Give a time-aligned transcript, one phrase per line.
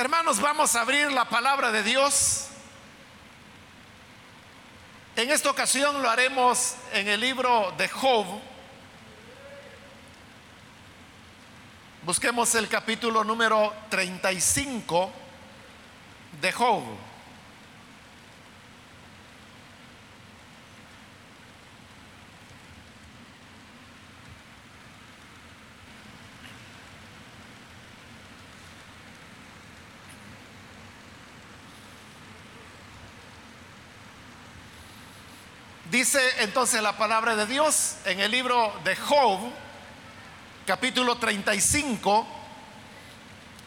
[0.00, 2.46] Hermanos, vamos a abrir la palabra de Dios.
[5.14, 8.24] En esta ocasión lo haremos en el libro de Job.
[12.02, 15.12] Busquemos el capítulo número 35
[16.40, 16.82] de Job.
[36.00, 39.38] Dice entonces la palabra de Dios en el libro de Job,
[40.66, 42.26] capítulo 35,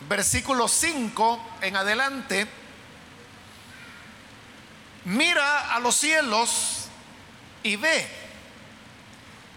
[0.09, 2.48] versículo 5 en adelante.
[5.06, 6.88] Mira a los cielos
[7.62, 8.08] y ve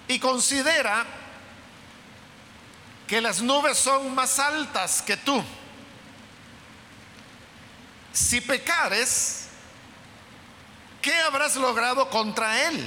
[0.09, 1.07] y considera
[3.09, 5.43] que las nubes son más altas que tú.
[8.13, 9.46] Si pecares,
[11.07, 12.85] ¿qué habrás logrado contra él?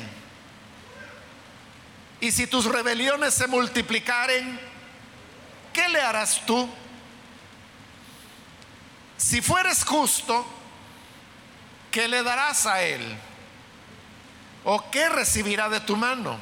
[2.19, 4.59] Y si tus rebeliones se multiplicaren,
[5.71, 6.69] ¿qué le harás tú?
[9.15, 10.45] Si fueres justo,
[11.91, 13.17] ¿qué le darás a él?
[14.65, 16.37] ¿O qué recibirá de tu mano?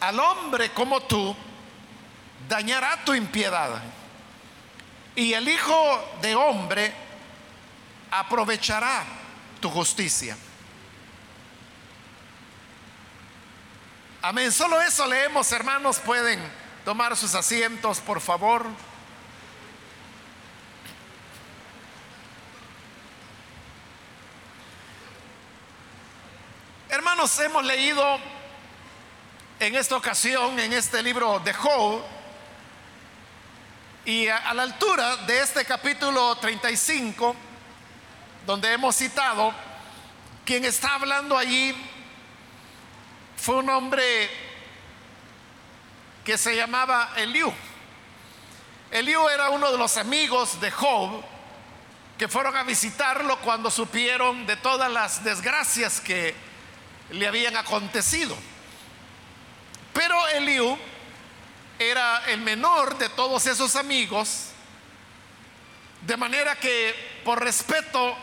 [0.00, 1.36] Al hombre como tú,
[2.48, 3.80] dañará tu impiedad.
[5.14, 6.92] Y el Hijo de hombre
[8.10, 9.22] aprovechará
[9.64, 10.36] tu justicia.
[14.20, 14.52] Amén.
[14.52, 16.00] Solo eso leemos, hermanos.
[16.00, 16.38] Pueden
[16.84, 18.66] tomar sus asientos, por favor.
[26.90, 28.18] Hermanos, hemos leído
[29.60, 32.02] en esta ocasión, en este libro de Job,
[34.04, 37.34] y a, a la altura de este capítulo 35,
[38.46, 39.54] donde hemos citado,
[40.44, 41.74] quien está hablando allí
[43.36, 44.30] fue un hombre
[46.24, 47.52] que se llamaba Eliú.
[48.90, 51.22] Eliú era uno de los amigos de Job
[52.18, 56.34] que fueron a visitarlo cuando supieron de todas las desgracias que
[57.10, 58.36] le habían acontecido.
[59.92, 60.78] Pero Eliú
[61.78, 64.50] era el menor de todos esos amigos,
[66.02, 68.16] de manera que por respeto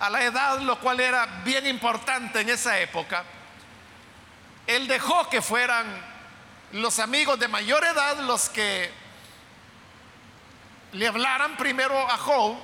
[0.00, 3.24] a la edad, lo cual era bien importante en esa época,
[4.66, 5.86] él dejó que fueran
[6.72, 8.90] los amigos de mayor edad los que
[10.92, 12.56] le hablaran primero a Job,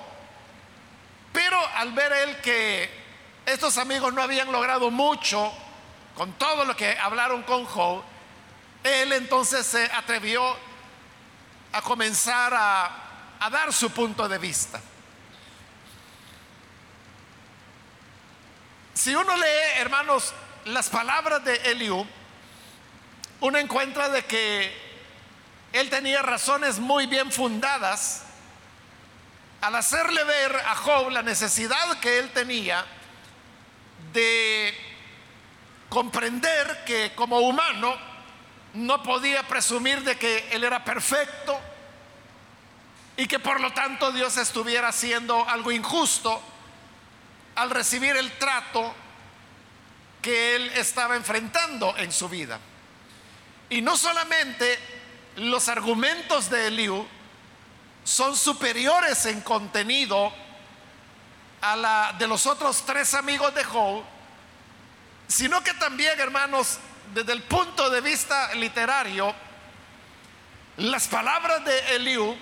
[1.32, 2.90] pero al ver él que
[3.46, 5.52] estos amigos no habían logrado mucho
[6.16, 8.02] con todo lo que hablaron con Job,
[8.82, 10.56] él entonces se atrevió
[11.72, 12.90] a comenzar a,
[13.38, 14.80] a dar su punto de vista.
[19.00, 20.34] Si uno lee, hermanos,
[20.66, 22.06] las palabras de Eliú,
[23.40, 24.70] uno encuentra de que
[25.72, 28.24] él tenía razones muy bien fundadas
[29.62, 32.84] al hacerle ver a Job la necesidad que él tenía
[34.12, 34.74] de
[35.88, 37.96] comprender que como humano
[38.74, 41.58] no podía presumir de que él era perfecto
[43.16, 46.42] y que por lo tanto Dios estuviera haciendo algo injusto
[47.60, 48.94] al recibir el trato
[50.22, 52.58] que él estaba enfrentando en su vida.
[53.68, 54.78] Y no solamente
[55.36, 57.06] los argumentos de Eliú
[58.02, 60.32] son superiores en contenido
[61.60, 64.04] a la de los otros tres amigos de Job,
[65.28, 66.78] sino que también, hermanos,
[67.12, 69.34] desde el punto de vista literario,
[70.78, 72.38] las palabras de Eliú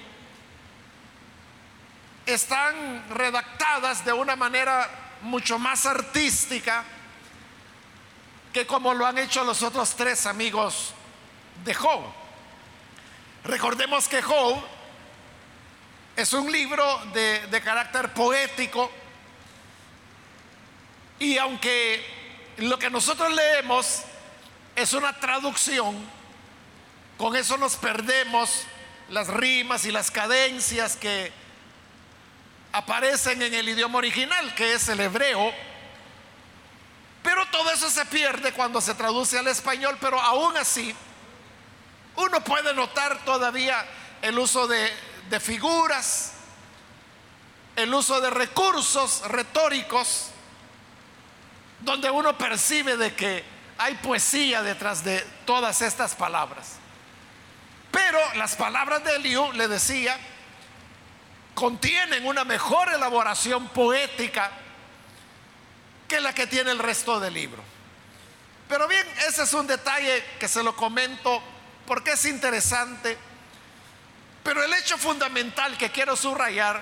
[2.24, 6.84] están redactadas de una manera mucho más artística
[8.52, 10.92] que como lo han hecho los otros tres amigos
[11.64, 12.00] de Job.
[13.44, 14.62] Recordemos que Job
[16.16, 18.90] es un libro de, de carácter poético
[21.18, 22.04] y aunque
[22.58, 24.02] lo que nosotros leemos
[24.74, 25.96] es una traducción,
[27.16, 28.64] con eso nos perdemos
[29.08, 31.32] las rimas y las cadencias que
[32.78, 35.52] aparecen en el idioma original, que es el hebreo.
[37.22, 40.94] Pero todo eso se pierde cuando se traduce al español, pero aún así
[42.16, 43.84] uno puede notar todavía
[44.22, 44.90] el uso de,
[45.40, 46.32] figuras,
[47.76, 50.30] el uso de recursos retóricos,
[51.80, 53.44] donde uno percibe de que
[53.78, 56.76] hay poesía detrás de todas estas palabras.
[57.92, 60.18] Pero las palabras de Eliú le decía,
[61.58, 64.52] contienen una mejor elaboración poética
[66.06, 67.60] que la que tiene el resto del libro.
[68.68, 71.42] Pero bien, ese es un detalle que se lo comento
[71.84, 73.18] porque es interesante.
[74.44, 76.80] Pero el hecho fundamental que quiero subrayar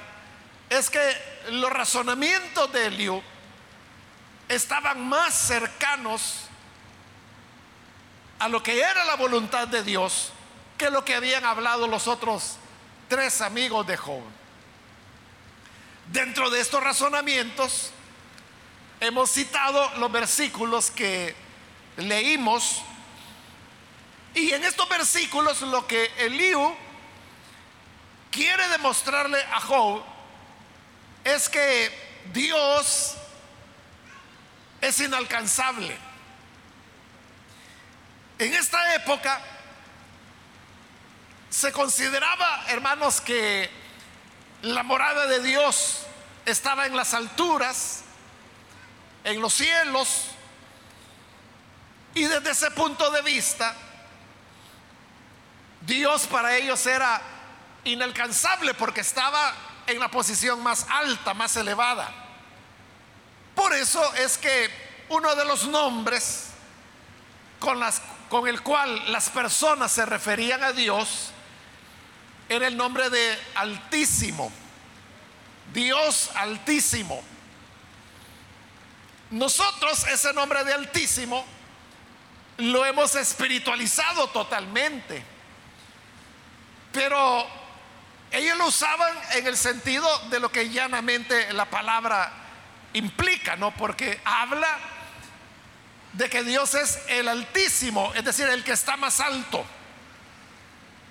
[0.69, 1.17] es que
[1.53, 3.23] los razonamientos de Eliú
[4.47, 6.49] estaban más cercanos
[8.41, 10.33] a lo que era la voluntad de Dios
[10.77, 12.59] que lo que habían hablado los otros
[13.09, 14.36] tres amigos de Job.
[16.13, 17.91] Dentro de estos razonamientos
[19.01, 21.35] hemos citado los versículos que
[21.97, 22.83] leímos
[24.35, 26.77] y en estos versículos lo que Eliú
[28.31, 30.03] quiere demostrarle a Job
[31.25, 31.91] es que
[32.33, 33.17] Dios
[34.81, 35.97] es inalcanzable.
[38.39, 39.41] En esta época
[41.49, 43.71] se consideraba, hermanos, que
[44.67, 46.01] la morada de Dios
[46.45, 48.03] estaba en las alturas,
[49.23, 50.25] en los cielos,
[52.15, 53.77] y desde ese punto de vista,
[55.83, 57.21] Dios para ellos era
[57.85, 59.55] inalcanzable porque estaba
[59.87, 62.13] en la posición más alta, más elevada.
[63.55, 64.69] Por eso es que
[65.11, 66.49] uno de los nombres
[67.61, 71.31] con, las, con el cual las personas se referían a Dios
[72.49, 74.53] era el nombre de Altísimo.
[75.73, 77.23] Dios Altísimo.
[79.31, 81.45] Nosotros ese nombre de Altísimo
[82.59, 85.23] lo hemos espiritualizado totalmente.
[86.93, 87.47] Pero
[88.31, 92.33] ellos lo usaban en el sentido de lo que llanamente la palabra
[92.93, 93.75] implica, ¿no?
[93.75, 94.79] Porque habla
[96.13, 99.65] de que Dios es el Altísimo, es decir, el que está más alto.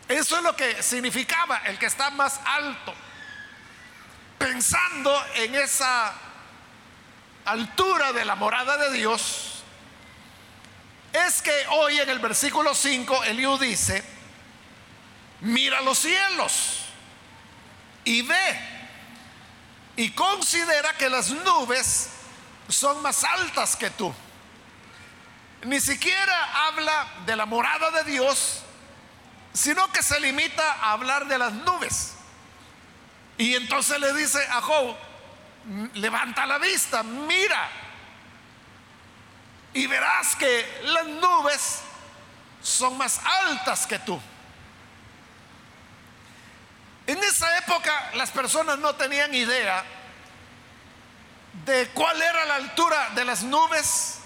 [0.07, 2.93] Eso es lo que significaba, el que está más alto.
[4.37, 6.13] Pensando en esa
[7.45, 9.63] altura de la morada de Dios,
[11.13, 14.03] es que hoy en el versículo 5 Eliú dice,
[15.41, 16.81] mira los cielos
[18.03, 18.75] y ve
[19.95, 22.09] y considera que las nubes
[22.67, 24.13] son más altas que tú.
[25.63, 28.64] Ni siquiera habla de la morada de Dios,
[29.55, 32.13] sino que se limita a hablar de las nubes.
[33.37, 34.95] Y entonces le dice a Job,
[35.93, 37.69] levanta la vista, mira,
[39.73, 41.79] y verás que las nubes
[42.61, 44.19] son más altas que tú.
[47.07, 49.85] En esa época las personas no tenían idea
[51.65, 54.19] de cuál era la altura de las nubes.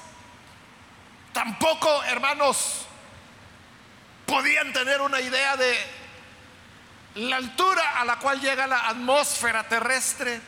[1.33, 2.88] Tampoco, hermanos,
[4.29, 5.75] podían tener una idea de
[7.15, 10.39] la altura a la cual llega la atmósfera terrestre.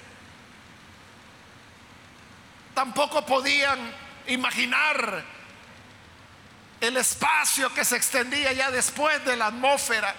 [2.75, 3.79] Tampoco podían
[4.27, 5.23] imaginar
[6.79, 10.15] el espacio que se extendía ya después de la atmósfera.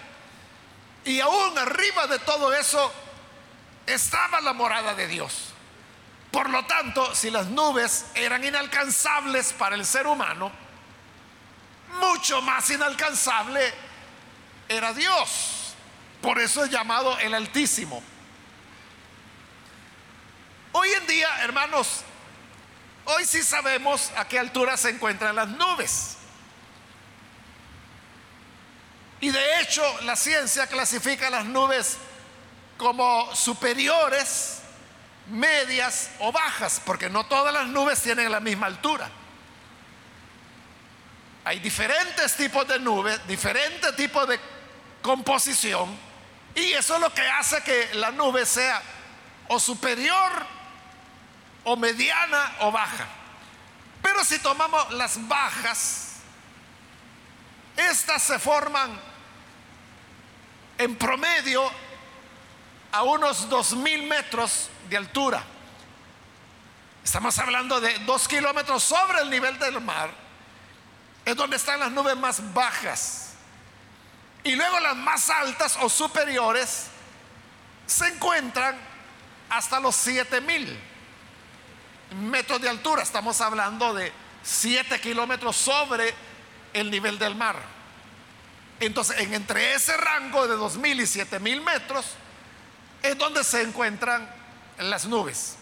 [1.04, 2.92] Y aún arriba de todo eso
[3.86, 5.54] estaba la morada de Dios.
[6.32, 10.50] Por lo tanto, si las nubes eran inalcanzables para el ser humano,
[12.00, 13.72] mucho más inalcanzable
[14.68, 15.74] era Dios.
[16.20, 18.02] Por eso es llamado el Altísimo.
[20.72, 22.02] Hoy en día, hermanos,
[23.05, 26.17] hoy sí sabemos a qué altura se encuentran las nubes.
[29.20, 31.98] Y de hecho, la ciencia clasifica las nubes
[32.76, 34.62] como superiores,
[35.28, 39.10] medias o bajas, porque no todas las nubes tienen la misma altura.
[41.44, 44.39] Hay diferentes tipos de nubes, diferentes tipos de
[45.01, 45.99] composición,
[46.55, 48.81] y eso es lo que hace que la nube sea
[49.49, 50.46] o superior,
[51.65, 53.06] o mediana, o baja.
[54.01, 56.17] Pero si tomamos las bajas,
[57.77, 59.01] estas se forman
[60.79, 61.70] en promedio
[62.93, 65.43] a unos dos mil metros de altura.
[67.03, 70.21] Estamos hablando de dos kilómetros sobre el nivel del mar
[71.24, 73.34] es donde están las nubes más bajas.
[74.44, 76.86] Y luego las más altas o superiores
[77.86, 78.76] se encuentran
[79.48, 80.79] hasta los 7000
[82.20, 83.02] metros de altura.
[83.02, 84.12] Estamos hablando de
[84.43, 86.14] 7 kilómetros sobre
[86.72, 87.56] el nivel del mar.
[88.81, 92.06] Entonces, en entre ese rango de 2000 y 7000 metros
[93.02, 94.29] es donde se encuentran
[94.79, 95.56] las nubes.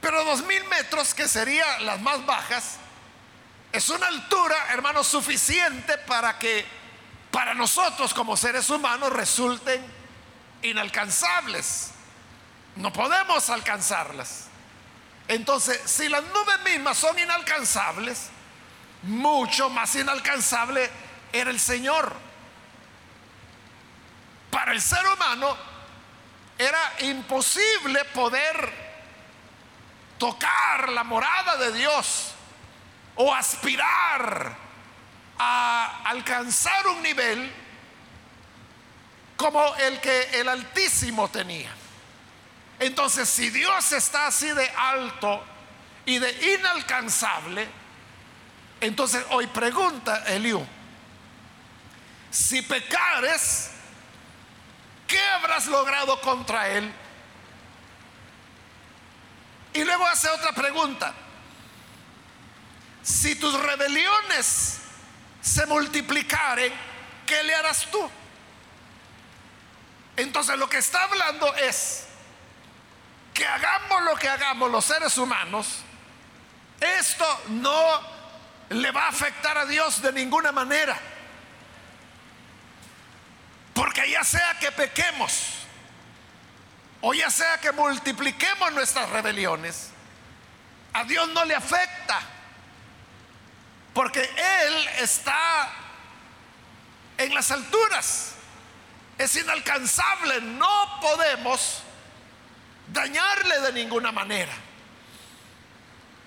[0.00, 2.78] Pero 2000 metros, que serían las más bajas,
[3.72, 6.64] es una altura, hermanos, suficiente para que
[7.30, 9.84] para nosotros como seres humanos resulten
[10.62, 11.90] inalcanzables.
[12.76, 14.46] No podemos alcanzarlas.
[15.28, 18.30] Entonces, si las nubes mismas son inalcanzables,
[19.02, 20.90] mucho más inalcanzable
[21.32, 22.16] era el Señor.
[24.50, 25.54] Para el ser humano
[26.56, 28.88] era imposible poder
[30.16, 32.32] tocar la morada de Dios
[33.20, 34.56] o aspirar
[35.38, 37.52] a alcanzar un nivel
[39.36, 41.70] como el que el Altísimo tenía.
[42.78, 45.44] Entonces, si Dios está así de alto
[46.06, 47.68] y de inalcanzable,
[48.80, 50.64] entonces hoy pregunta Eliú,
[52.30, 53.72] si pecares,
[55.08, 56.92] ¿qué habrás logrado contra él?
[59.74, 61.14] Y luego hace otra pregunta.
[63.08, 64.80] Si tus rebeliones
[65.40, 66.70] se multiplicaren,
[67.26, 68.10] ¿qué le harás tú?
[70.14, 72.04] Entonces lo que está hablando es
[73.32, 75.68] que hagamos lo que hagamos los seres humanos,
[76.78, 78.00] esto no
[78.68, 80.98] le va a afectar a Dios de ninguna manera.
[83.72, 85.54] Porque ya sea que pequemos,
[87.00, 89.92] o ya sea que multipliquemos nuestras rebeliones,
[90.92, 92.34] a Dios no le afecta.
[93.94, 95.70] Porque Él está
[97.16, 98.34] en las alturas.
[99.18, 100.40] Es inalcanzable.
[100.40, 101.82] No podemos
[102.92, 104.52] dañarle de ninguna manera.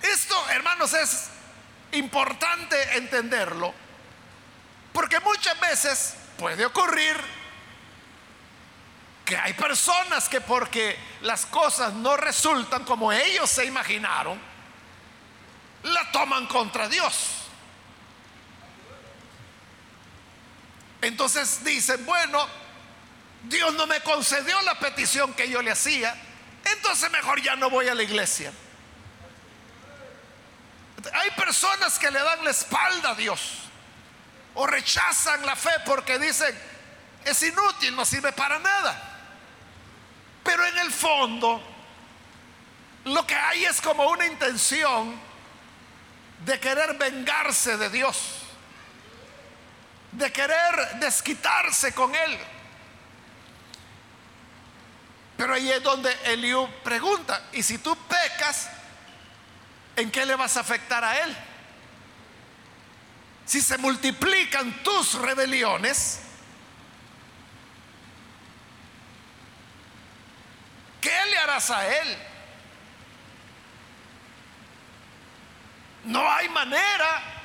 [0.02, 1.30] Esto, hermanos, es
[1.92, 3.72] importante entenderlo.
[4.92, 7.16] Porque muchas veces puede ocurrir
[9.24, 14.38] que hay personas que porque las cosas no resultan como ellos se imaginaron,
[15.84, 17.41] la toman contra Dios.
[21.02, 22.48] Entonces dicen, bueno,
[23.44, 26.14] Dios no me concedió la petición que yo le hacía,
[26.64, 28.52] entonces mejor ya no voy a la iglesia.
[31.12, 33.40] Hay personas que le dan la espalda a Dios
[34.54, 36.56] o rechazan la fe porque dicen,
[37.24, 39.10] es inútil, no sirve para nada.
[40.44, 41.60] Pero en el fondo,
[43.04, 45.20] lo que hay es como una intención
[46.44, 48.41] de querer vengarse de Dios,
[50.12, 52.38] de querer desquitarse con Él.
[55.36, 58.68] Pero ahí es donde Eliú pregunta, ¿y si tú pecas,
[59.96, 61.36] en qué le vas a afectar a Él?
[63.44, 66.20] Si se multiplican tus rebeliones,
[71.00, 72.18] ¿qué le harás a Él?
[76.04, 77.41] No hay manera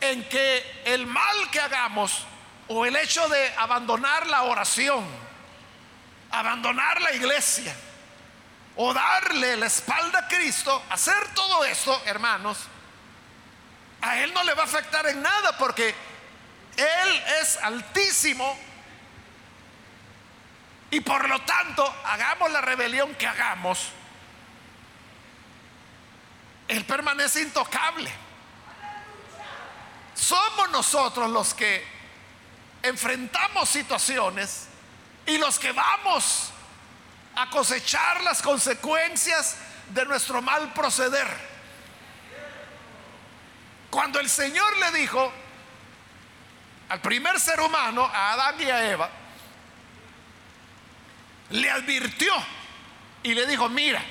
[0.00, 2.24] en que el mal que hagamos
[2.68, 5.04] o el hecho de abandonar la oración,
[6.30, 7.74] abandonar la iglesia
[8.76, 12.58] o darle la espalda a Cristo, hacer todo esto, hermanos,
[14.00, 15.94] a Él no le va a afectar en nada porque
[16.76, 18.58] Él es altísimo
[20.90, 23.90] y por lo tanto, hagamos la rebelión que hagamos,
[26.66, 28.10] Él permanece intocable.
[30.20, 31.82] Somos nosotros los que
[32.82, 34.66] enfrentamos situaciones
[35.24, 36.50] y los que vamos
[37.36, 39.56] a cosechar las consecuencias
[39.88, 41.26] de nuestro mal proceder.
[43.88, 45.32] Cuando el Señor le dijo
[46.90, 49.08] al primer ser humano, a Adán y a Eva,
[51.48, 52.32] le advirtió
[53.22, 54.02] y le dijo, mira,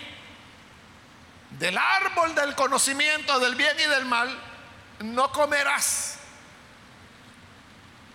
[1.51, 4.48] del árbol del conocimiento del bien y del mal
[4.99, 6.17] no comerás.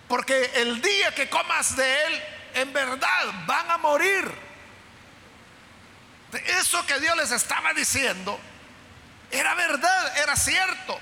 [0.09, 2.23] Porque el día que comas de él,
[2.55, 4.31] en verdad van a morir.
[6.33, 8.38] Eso que Dios les estaba diciendo
[9.31, 10.99] era verdad, era cierto.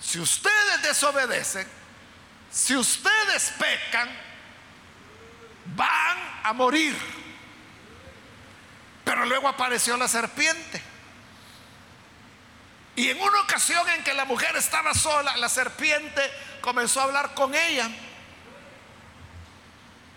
[0.00, 1.66] Si ustedes desobedecen,
[2.50, 4.08] si ustedes pecan,
[5.76, 6.96] van a morir.
[9.04, 10.89] Pero luego apareció la serpiente.
[12.96, 16.22] Y en una ocasión en que la mujer estaba sola, la serpiente
[16.60, 17.88] comenzó a hablar con ella.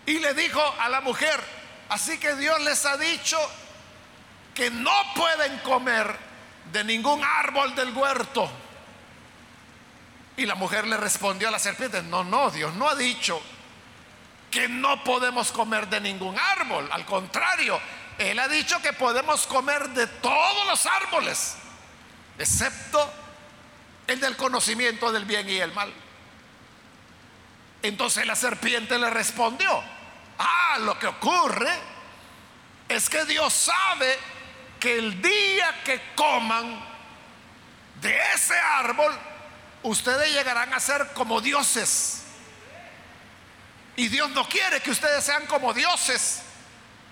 [0.06, 1.40] Y le dijo a la mujer,
[1.88, 3.38] así que Dios les ha dicho
[4.54, 6.14] que no pueden comer
[6.72, 8.50] de ningún árbol del huerto.
[10.36, 13.40] Y la mujer le respondió a la serpiente, no, no, Dios no ha dicho
[14.50, 16.88] que no podemos comer de ningún árbol.
[16.92, 17.80] Al contrario,
[18.18, 21.56] Él ha dicho que podemos comer de todos los árboles,
[22.38, 23.12] excepto
[24.06, 25.92] el del conocimiento del bien y el mal.
[27.82, 29.82] Entonces la serpiente le respondió,
[30.38, 31.70] Ah, lo que ocurre
[32.88, 34.18] es que Dios sabe
[34.80, 36.84] que el día que coman
[38.00, 39.16] de ese árbol,
[39.82, 42.22] ustedes llegarán a ser como dioses.
[43.96, 46.42] Y Dios no quiere que ustedes sean como dioses,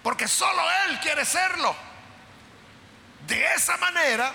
[0.02, 1.74] porque solo Él quiere serlo.
[3.26, 4.32] De esa manera,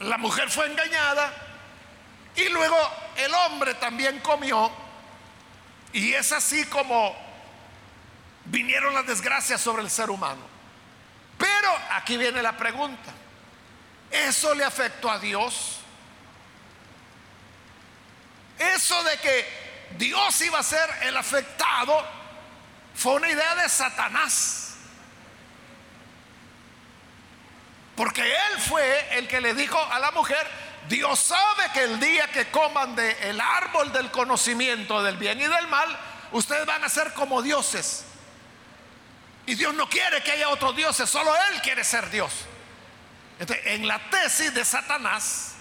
[0.00, 1.32] la mujer fue engañada
[2.36, 2.76] y luego
[3.16, 4.70] el hombre también comió.
[5.92, 7.16] Y es así como
[8.46, 10.42] vinieron las desgracias sobre el ser humano.
[11.36, 13.12] Pero aquí viene la pregunta.
[14.10, 15.78] ¿Eso le afectó a Dios?
[18.58, 22.04] Eso de que Dios iba a ser el afectado
[22.94, 24.69] fue una idea de Satanás.
[28.00, 30.50] Porque él fue el que le dijo a la mujer,
[30.88, 35.46] Dios sabe que el día que coman del el árbol del conocimiento del bien y
[35.46, 35.98] del mal,
[36.32, 38.06] ustedes van a ser como dioses.
[39.44, 42.32] Y Dios no quiere que haya otros dioses, solo Él quiere ser Dios.
[43.38, 45.56] En la tesis de Satanás,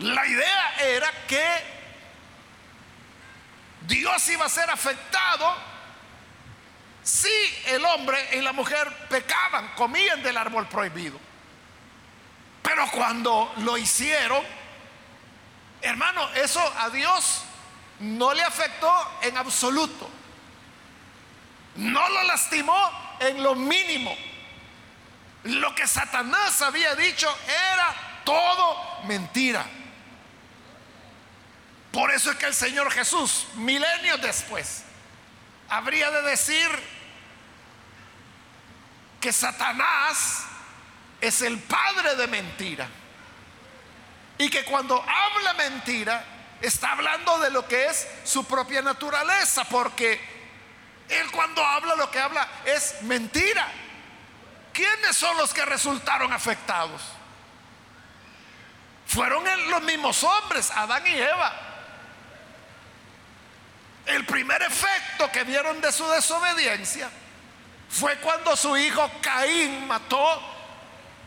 [0.00, 1.48] la idea era que
[3.86, 5.56] Dios iba a ser afectado
[7.04, 7.28] si
[7.66, 11.20] el hombre y la mujer pecaban, comían del árbol prohibido.
[12.62, 14.42] Pero cuando lo hicieron,
[15.82, 17.42] hermano, eso a Dios
[18.00, 20.08] no le afectó en absoluto.
[21.76, 24.16] No lo lastimó en lo mínimo.
[25.44, 29.66] Lo que Satanás había dicho era todo mentira.
[31.92, 34.84] Por eso es que el Señor Jesús, milenios después,
[35.68, 36.68] habría de decir
[39.24, 40.44] que Satanás
[41.18, 42.86] es el padre de mentira.
[44.36, 46.22] Y que cuando habla mentira,
[46.60, 50.20] está hablando de lo que es su propia naturaleza, porque
[51.08, 53.66] él cuando habla lo que habla es mentira.
[54.74, 57.00] ¿Quiénes son los que resultaron afectados?
[59.06, 61.50] Fueron los mismos hombres, Adán y Eva.
[64.04, 67.08] El primer efecto que vieron de su desobediencia
[67.94, 70.42] fue cuando su hijo Caín mató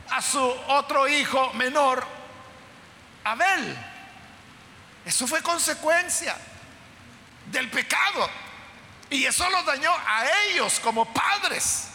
[0.10, 2.06] a su otro hijo menor,
[3.24, 3.78] Abel.
[5.06, 6.36] Eso fue consecuencia
[7.46, 8.30] del pecado.
[9.10, 11.88] Y eso los dañó a ellos como padres.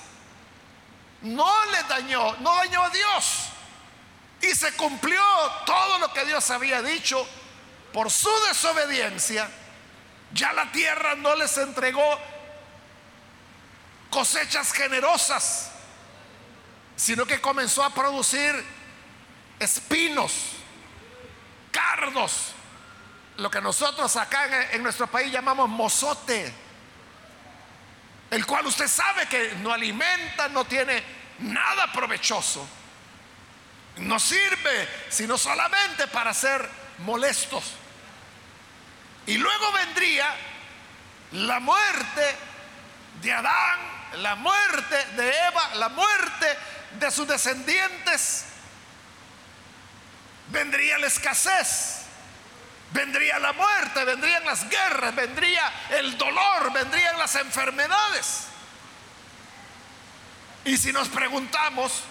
[1.20, 3.48] No les dañó, no dañó a Dios.
[4.40, 5.22] Y se cumplió
[5.66, 7.28] todo lo que Dios había dicho
[7.92, 9.50] por su desobediencia.
[10.32, 12.18] Ya la tierra no les entregó
[14.12, 15.70] cosechas generosas,
[16.94, 18.54] sino que comenzó a producir
[19.58, 20.32] espinos,
[21.70, 22.52] cardos,
[23.38, 26.52] lo que nosotros acá en, nuestro país llamamos mozote
[28.30, 31.02] el cual usted sabe que no alimenta, no tiene
[31.40, 32.66] nada provechoso.
[33.96, 36.66] No sirve sino solamente para ser
[36.98, 37.74] molestos.
[39.26, 40.34] Y luego vendría
[41.32, 42.36] la muerte
[43.20, 46.58] de Adán, la muerte de Eva, la muerte
[46.98, 48.46] de sus descendientes.
[50.48, 52.02] Vendría la escasez
[52.92, 58.46] vendría la muerte, vendrían las guerras, vendría el dolor, vendrían las enfermedades.
[60.64, 62.02] Y si nos preguntamos,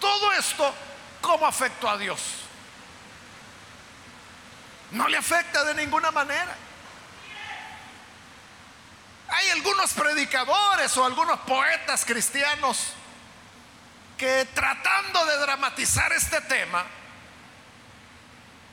[0.00, 0.74] todo esto,
[1.20, 2.20] ¿cómo afectó a Dios?
[4.92, 6.56] No le afecta de ninguna manera.
[9.28, 12.94] Hay algunos predicadores o algunos poetas cristianos
[14.16, 16.84] que tratando de dramatizar este tema,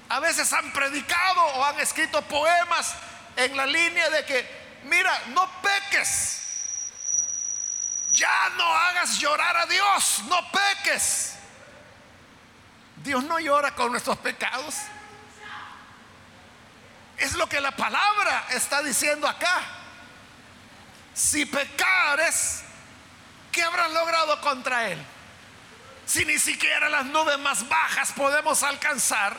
[0.09, 2.95] a veces han predicado o han escrito poemas
[3.35, 6.41] en la línea de que, mira, no peques.
[8.13, 11.35] Ya no hagas llorar a Dios, no peques.
[12.97, 14.75] Dios no llora con nuestros pecados.
[17.17, 19.61] Es lo que la palabra está diciendo acá.
[21.15, 22.61] Si pecares,
[23.51, 25.03] ¿qué habrán logrado contra Él?
[26.05, 29.35] Si ni siquiera las nubes más bajas podemos alcanzar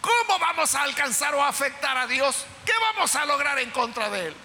[0.00, 2.46] ¿Cómo vamos a alcanzar o afectar a Dios?
[2.64, 4.36] ¿Qué vamos a lograr en contra de Él?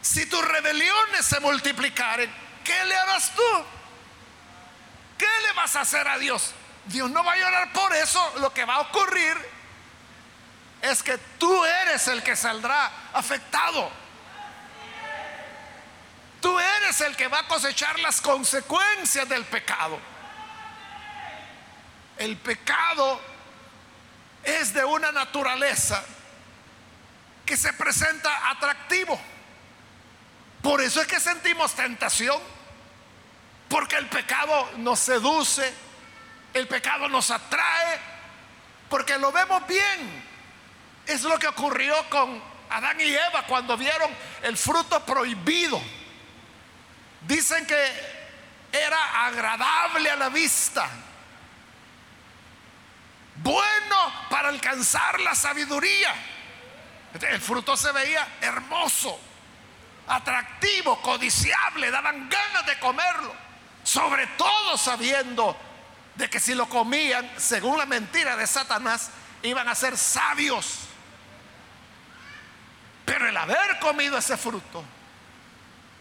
[0.00, 2.32] Si tus rebeliones se multiplicaren,
[2.64, 3.64] ¿qué le harás tú?
[5.18, 6.54] ¿Qué le vas a hacer a Dios?
[6.86, 8.34] Dios no va a llorar por eso.
[8.38, 9.36] Lo que va a ocurrir
[10.82, 13.90] es que tú eres el que saldrá afectado.
[16.40, 19.98] Tú eres el que va a cosechar las consecuencias del pecado.
[22.16, 23.20] El pecado
[24.44, 26.04] es de una naturaleza
[27.44, 29.18] que se presenta atractivo.
[30.62, 32.40] Por eso es que sentimos tentación,
[33.68, 35.72] porque el pecado nos seduce,
[36.54, 37.98] el pecado nos atrae,
[38.88, 40.27] porque lo vemos bien.
[41.08, 42.40] Es lo que ocurrió con
[42.70, 44.10] Adán y Eva cuando vieron
[44.42, 45.80] el fruto prohibido.
[47.22, 48.18] Dicen que
[48.70, 50.88] era agradable a la vista,
[53.36, 56.14] bueno para alcanzar la sabiduría.
[57.20, 59.18] El fruto se veía hermoso,
[60.06, 63.34] atractivo, codiciable, daban ganas de comerlo,
[63.82, 65.56] sobre todo sabiendo
[66.16, 69.10] de que si lo comían, según la mentira de Satanás,
[69.42, 70.87] iban a ser sabios.
[73.08, 74.84] Pero el haber comido ese fruto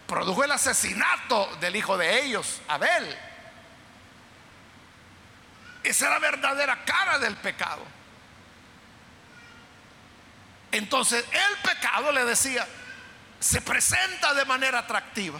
[0.05, 3.17] produjo el asesinato del hijo de ellos, Abel.
[5.83, 7.81] Esa es la verdadera cara del pecado.
[10.69, 12.67] Entonces el pecado, le decía,
[13.39, 15.39] se presenta de manera atractiva,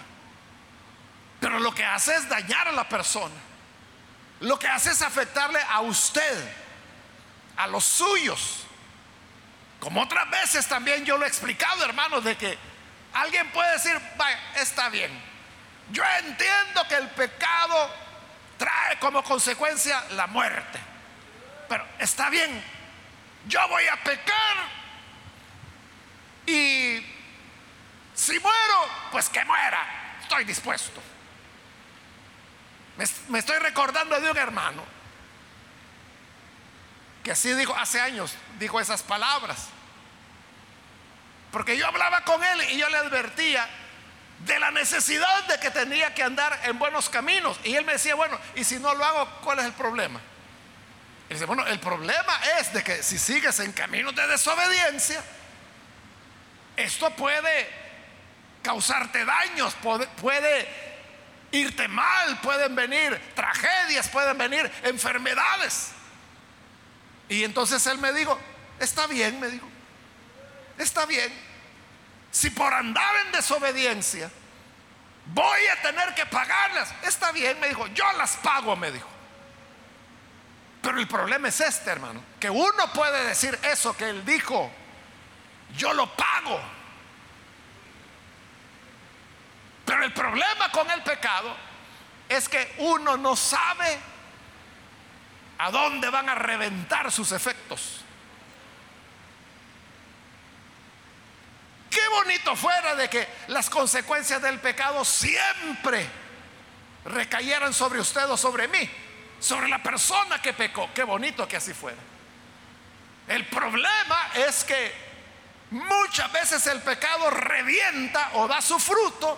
[1.41, 3.35] pero lo que hace es dañar a la persona.
[4.39, 6.49] Lo que hace es afectarle a usted,
[7.57, 8.66] a los suyos.
[9.87, 12.57] Como otras veces también yo lo he explicado, hermanos, de que
[13.13, 15.09] alguien puede decir, vaya, está bien.
[15.91, 17.89] Yo entiendo que el pecado
[18.57, 20.77] trae como consecuencia la muerte.
[21.69, 22.61] Pero está bien,
[23.47, 24.57] yo voy a pecar
[26.45, 27.01] y
[28.13, 30.17] si muero, pues que muera.
[30.19, 31.01] Estoy dispuesto.
[32.97, 34.83] Me, me estoy recordando de un hermano
[37.23, 39.76] que así dijo hace años, dijo esas palabras.
[41.57, 43.67] Porque yo hablaba con él y yo le advertía
[44.45, 47.59] de la necesidad de que tenía que andar en buenos caminos.
[47.63, 50.21] Y él me decía, bueno, y si no lo hago, ¿cuál es el problema?
[51.27, 55.19] Y dice, bueno, el problema es de que si sigues en caminos de desobediencia,
[56.75, 57.67] esto puede
[58.61, 60.69] causarte daños, puede, puede
[61.53, 65.87] irte mal, pueden venir tragedias, pueden venir enfermedades.
[67.29, 68.39] Y entonces él me dijo,
[68.79, 69.67] está bien, me dijo,
[70.77, 71.46] está bien.
[72.31, 74.29] Si por andar en desobediencia
[75.25, 79.09] voy a tener que pagarlas, está bien, me dijo, yo las pago, me dijo.
[80.81, 84.71] Pero el problema es este, hermano, que uno puede decir eso que él dijo,
[85.75, 86.59] yo lo pago.
[89.85, 91.55] Pero el problema con el pecado
[92.29, 93.97] es que uno no sabe
[95.57, 97.96] a dónde van a reventar sus efectos.
[101.89, 106.07] Qué bonito fuera de que las consecuencias del pecado siempre
[107.05, 108.89] recayeran sobre usted o sobre mí,
[109.39, 110.89] sobre la persona que pecó.
[110.93, 111.97] Qué bonito que así fuera.
[113.27, 114.93] El problema es que
[115.71, 119.37] muchas veces el pecado revienta o da su fruto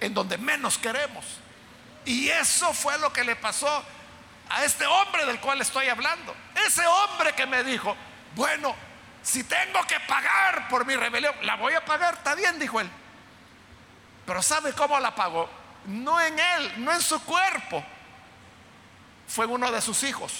[0.00, 1.24] en donde menos queremos.
[2.04, 3.84] Y eso fue lo que le pasó
[4.48, 6.34] a este hombre del cual estoy hablando.
[6.66, 7.96] Ese hombre que me dijo,
[8.34, 8.74] bueno,
[9.22, 12.90] si tengo que pagar por mi rebelión, la voy a pagar, está bien, dijo él.
[14.26, 15.48] Pero ¿sabe cómo la pagó?
[15.86, 17.84] No en él, no en su cuerpo.
[19.28, 20.32] Fue uno de sus hijos.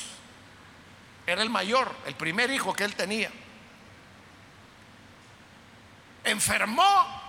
[1.27, 3.31] Era el mayor, el primer hijo que él tenía.
[6.25, 7.23] Enfermó.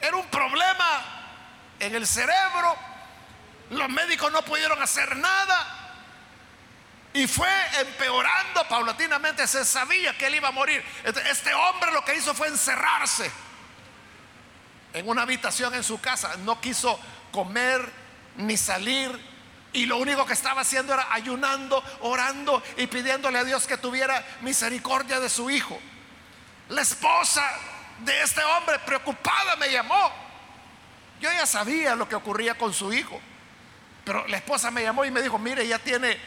[0.00, 1.02] Era un problema
[1.78, 2.76] en el cerebro.
[3.70, 5.81] Los médicos no pudieron hacer nada.
[7.14, 7.48] Y fue
[7.80, 10.82] empeorando paulatinamente, se sabía que él iba a morir.
[11.04, 13.30] Este, este hombre lo que hizo fue encerrarse
[14.94, 16.36] en una habitación en su casa.
[16.38, 16.98] No quiso
[17.30, 17.90] comer
[18.36, 19.32] ni salir.
[19.74, 24.24] Y lo único que estaba haciendo era ayunando, orando y pidiéndole a Dios que tuviera
[24.42, 25.78] misericordia de su hijo.
[26.68, 27.42] La esposa
[28.00, 30.10] de este hombre preocupada me llamó.
[31.20, 33.20] Yo ya sabía lo que ocurría con su hijo.
[34.04, 36.18] Pero la esposa me llamó y me dijo, mire, ya tiene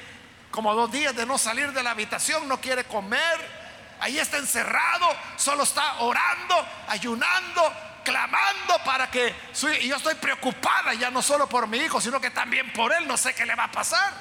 [0.55, 3.65] como dos días de no salir de la habitación, no quiere comer,
[3.99, 6.55] ahí está encerrado, solo está orando,
[6.87, 7.73] ayunando,
[8.05, 9.35] clamando para que
[9.81, 13.05] y yo estoy preocupada ya no solo por mi hijo, sino que también por él,
[13.05, 14.13] no sé qué le va a pasar.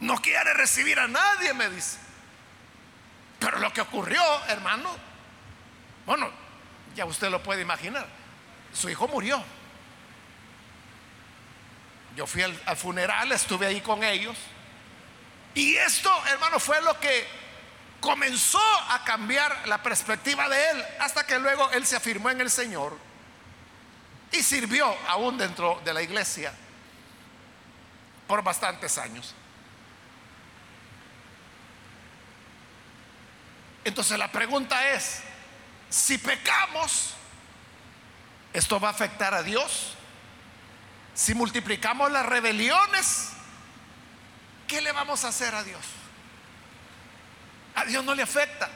[0.00, 1.96] No quiere recibir a nadie, me dice.
[3.38, 4.90] Pero lo que ocurrió, hermano,
[6.04, 6.30] bueno,
[6.94, 8.06] ya usted lo puede imaginar.
[8.74, 9.42] Su hijo murió.
[12.16, 14.36] Yo fui al, funeral, estuve ahí con ellos.
[15.54, 17.26] Y esto, hermano, fue lo que
[18.00, 22.50] comenzó a cambiar la perspectiva de él hasta que luego él se afirmó en el
[22.50, 22.96] Señor
[24.30, 26.52] y sirvió aún dentro de la iglesia
[28.26, 29.34] por bastantes años.
[33.84, 35.20] Entonces la pregunta es,
[35.90, 37.14] si pecamos,
[38.52, 39.94] ¿esto va a afectar a Dios?
[41.14, 43.30] Si multiplicamos las rebeliones,
[44.66, 45.84] ¿qué le vamos a hacer a Dios?
[47.76, 48.68] A Dios no le afecta.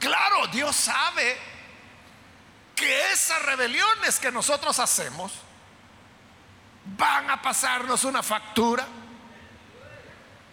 [0.00, 1.38] Claro, Dios sabe
[2.74, 5.32] que esas rebeliones que nosotros hacemos
[6.84, 8.86] van a pasarnos una factura.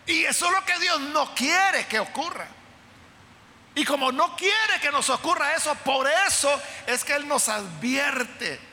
[0.06, 2.48] Y eso es lo que Dios no quiere que ocurra.
[3.74, 8.71] Y como no quiere que nos ocurra eso, por eso es que Él nos advierte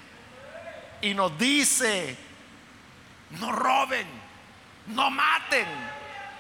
[1.01, 2.17] y nos dice,
[3.31, 4.07] no roben,
[4.87, 5.67] no maten,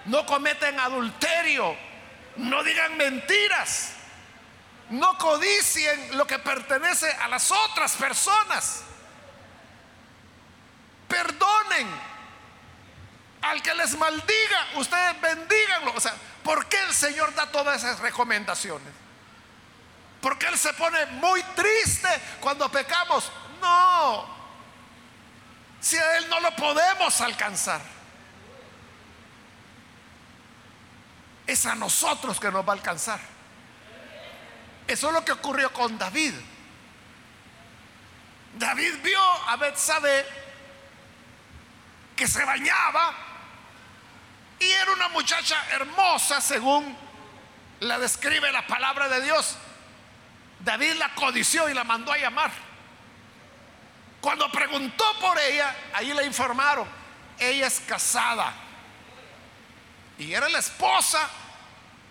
[0.06, 1.76] no cometen adulterio,
[2.36, 3.92] no digan mentiras,
[4.90, 8.82] no codicien lo que pertenece a las otras personas.
[11.06, 11.88] Perdonen
[13.42, 15.92] al que les maldiga, ustedes bendíganlo.
[15.94, 18.92] O sea, ¿por qué el Señor da todas esas recomendaciones?
[20.20, 22.08] Porque Él se pone muy triste
[22.40, 23.30] cuando pecamos.
[23.60, 24.37] No,
[25.80, 27.80] si a Él no lo podemos alcanzar.
[31.46, 33.20] Es a nosotros que nos va a alcanzar.
[34.86, 36.34] Eso es lo que ocurrió con David.
[38.54, 40.26] David vio a Betsabé
[42.16, 43.14] que se bañaba
[44.58, 46.96] y era una muchacha hermosa según
[47.80, 49.56] la describe la palabra de Dios.
[50.60, 52.50] David la codició y la mandó a llamar.
[54.20, 56.86] Cuando preguntó por ella, ahí le informaron,
[57.38, 58.52] ella es casada.
[60.18, 61.28] Y era la esposa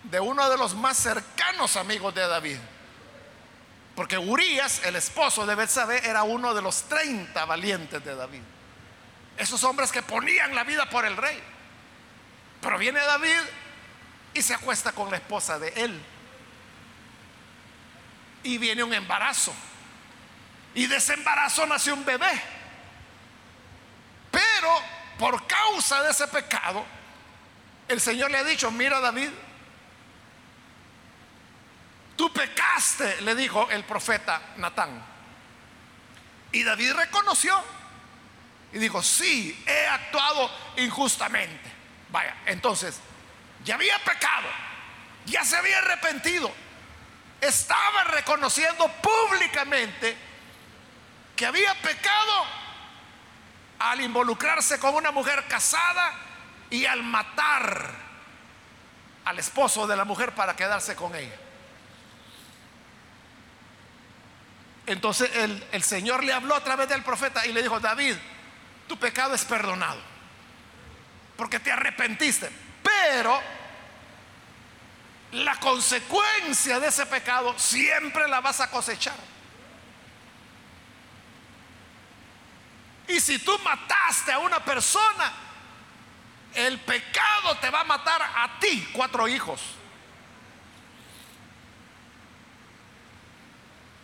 [0.04, 2.58] de uno de los más cercanos amigos de David.
[3.94, 8.42] Porque Urias, el esposo de Betsabé, era uno de los 30 valientes de David.
[9.36, 11.42] Esos hombres que ponían la vida por el rey.
[12.60, 13.40] Pero viene David
[14.34, 16.00] y se acuesta con la esposa de él.
[18.44, 19.52] Y viene un embarazo.
[20.78, 21.00] Y de
[21.66, 22.40] nació un bebé.
[24.30, 24.80] Pero
[25.18, 26.86] por causa de ese pecado,
[27.88, 29.30] el Señor le ha dicho, mira David,
[32.14, 35.04] tú pecaste, le dijo el profeta Natán.
[36.52, 37.60] Y David reconoció
[38.72, 41.72] y dijo, sí, he actuado injustamente.
[42.10, 43.00] Vaya, entonces,
[43.64, 44.46] ya había pecado,
[45.26, 46.54] ya se había arrepentido,
[47.40, 50.27] estaba reconociendo públicamente
[51.38, 52.44] que había pecado
[53.78, 56.12] al involucrarse con una mujer casada
[56.68, 57.94] y al matar
[59.24, 61.36] al esposo de la mujer para quedarse con ella.
[64.86, 68.16] Entonces el, el, Señor le habló a través del profeta y le dijo, David,
[68.88, 70.00] tu pecado es perdonado,
[71.36, 72.50] porque te arrepentiste,
[72.82, 73.40] pero
[75.30, 79.37] la consecuencia de ese pecado siempre la vas a cosechar.
[83.08, 85.32] Y si tú mataste a una persona,
[86.54, 89.60] el pecado te va a matar a ti, cuatro hijos.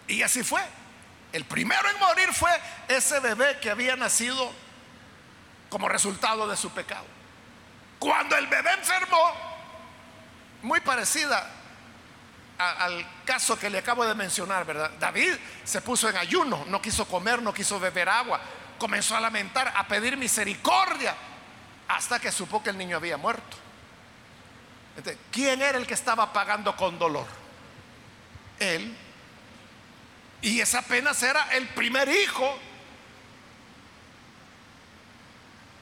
[0.09, 0.63] Y así fue.
[1.33, 2.51] El primero en morir fue
[2.89, 4.53] ese bebé que había nacido
[5.69, 7.07] como resultado de su pecado.
[7.99, 9.33] Cuando el bebé enfermó,
[10.63, 11.51] muy parecida
[12.57, 14.93] al caso que le acabo de mencionar, ¿verdad?
[15.01, 18.41] David se puso en ayuno, no quiso comer, no quiso beber agua,
[18.85, 21.17] comenzó a lamentar, a pedir misericordia,
[21.89, 23.57] hasta que supo que el niño había muerto.
[24.95, 27.27] Entonces, ¿quién era el que estaba pagando con dolor?
[28.59, 28.95] Él.
[30.43, 32.59] Y esa apenas era el primer hijo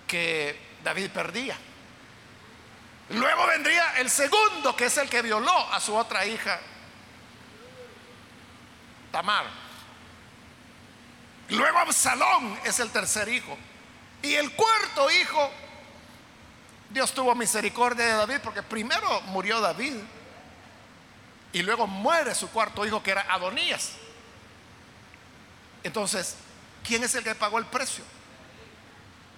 [0.07, 1.57] que David perdía.
[3.09, 6.61] Luego vendría el segundo, que es el que violó a su otra hija,
[9.11, 9.62] Tamar.
[11.53, 13.57] Luego Absalón es el tercer hijo.
[14.23, 15.51] Y el cuarto hijo,
[16.89, 19.97] Dios tuvo misericordia de David porque primero murió David
[21.53, 23.93] y luego muere su cuarto hijo que era Adonías.
[25.83, 26.37] Entonces,
[26.83, 28.05] ¿quién es el que pagó el precio?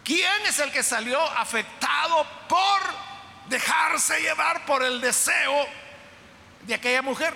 [0.04, 2.80] ¿Quién es el que salió afectado por
[3.48, 5.66] dejarse llevar por el deseo
[6.62, 7.34] de aquella mujer?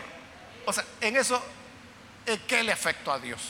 [0.66, 1.42] O sea, en eso,
[2.46, 3.40] ¿qué le afectó a Dios?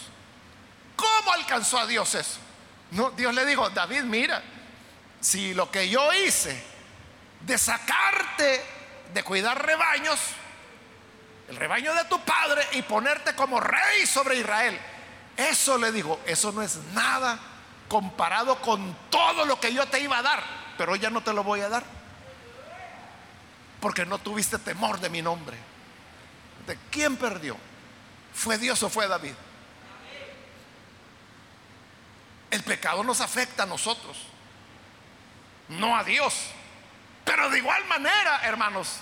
[1.19, 2.39] ¿Cómo alcanzó a Dios eso?
[2.93, 4.41] No, Dios le dijo, David, mira,
[5.21, 6.63] si lo que yo hice
[7.41, 8.65] de sacarte
[9.13, 10.21] de cuidar rebaños,
[11.49, 14.79] el rebaño de tu padre y ponerte como rey sobre Israel,
[15.37, 17.39] eso le dijo, eso no es nada
[17.89, 20.43] comparado con todo lo que yo te iba a dar,
[20.77, 21.83] pero ya no te lo voy a dar,
[23.81, 25.57] porque no tuviste temor de mi nombre.
[26.65, 27.57] ¿De quién perdió?
[28.33, 29.35] ¿Fue Dios o fue David?
[32.51, 34.17] El pecado nos afecta a nosotros,
[35.69, 36.35] no a Dios.
[37.25, 39.01] Pero de igual manera, hermanos,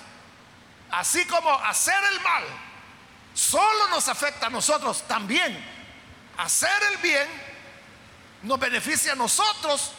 [0.91, 2.43] así como hacer el mal
[3.33, 5.63] solo nos afecta a nosotros, también
[6.37, 7.27] hacer el bien
[8.43, 9.91] nos beneficia a nosotros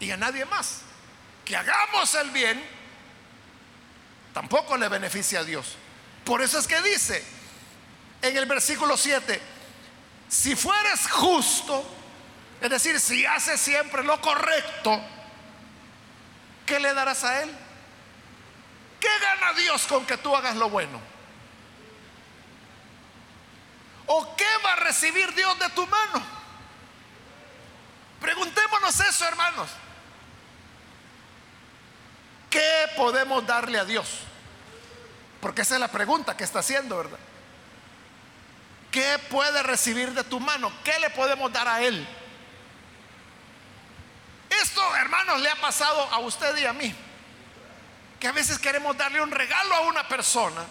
[0.00, 0.80] y a nadie más.
[1.44, 2.62] Que hagamos el bien
[4.32, 5.76] tampoco le beneficia a Dios.
[6.24, 7.24] Por eso es que dice
[8.22, 9.40] en el versículo 7,
[10.28, 11.84] si fueres justo,
[12.60, 15.00] es decir, si haces siempre lo correcto,
[16.66, 17.56] ¿qué le darás a Él?
[19.00, 21.00] ¿Qué gana Dios con que tú hagas lo bueno?
[24.06, 26.22] ¿O qué va a recibir Dios de tu mano?
[28.20, 29.70] Preguntémonos eso, hermanos.
[32.50, 34.20] ¿Qué podemos darle a Dios?
[35.40, 37.18] Porque esa es la pregunta que está haciendo, ¿verdad?
[38.90, 40.72] ¿Qué puede recibir de tu mano?
[40.82, 42.06] ¿Qué le podemos dar a Él?
[44.62, 46.94] Esto, hermanos, le ha pasado a usted y a mí.
[48.18, 50.64] Que a veces queremos darle un regalo a una persona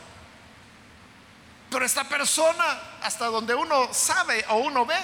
[1.69, 4.97] pero esta persona, hasta donde uno sabe o uno ve,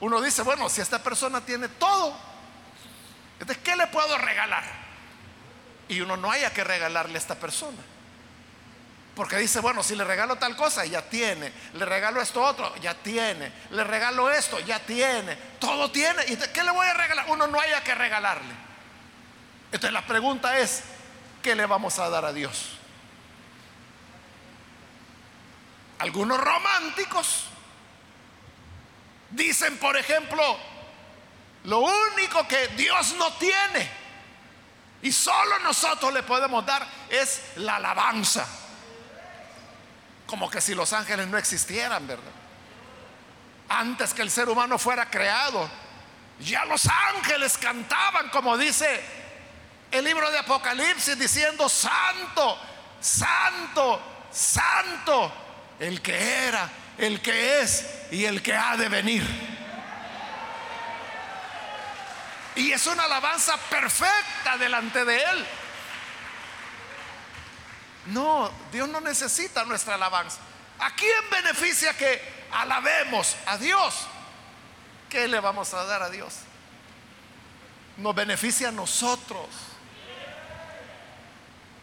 [0.00, 2.14] uno dice, bueno, si esta persona tiene todo,
[3.40, 4.64] entonces, ¿qué le puedo regalar?
[5.88, 7.78] Y uno no haya que regalarle a esta persona.
[9.18, 11.52] Porque dice, bueno, si le regalo tal cosa, ya tiene.
[11.72, 13.52] Le regalo esto otro, ya tiene.
[13.70, 15.34] Le regalo esto, ya tiene.
[15.58, 16.22] Todo tiene.
[16.28, 17.24] ¿Y qué le voy a regalar?
[17.28, 18.54] Uno no haya que regalarle.
[19.72, 20.84] Entonces la pregunta es,
[21.42, 22.78] ¿qué le vamos a dar a Dios?
[25.98, 27.46] Algunos románticos
[29.30, 30.56] dicen, por ejemplo,
[31.64, 33.90] lo único que Dios no tiene
[35.02, 38.46] y solo nosotros le podemos dar es la alabanza.
[40.28, 42.30] Como que si los ángeles no existieran, ¿verdad?
[43.70, 45.68] Antes que el ser humano fuera creado,
[46.38, 49.02] ya los ángeles cantaban, como dice
[49.90, 52.58] el libro de Apocalipsis, diciendo, santo,
[53.00, 55.32] santo, santo
[55.80, 59.24] el que era, el que es y el que ha de venir.
[62.54, 65.46] Y es una alabanza perfecta delante de Él.
[68.08, 70.38] No, Dios no necesita nuestra alabanza.
[70.78, 72.20] ¿A quién beneficia que
[72.52, 74.06] alabemos a Dios?
[75.10, 76.34] ¿Qué le vamos a dar a Dios?
[77.98, 79.46] Nos beneficia a nosotros.